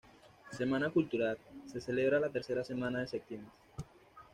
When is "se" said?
1.67-1.79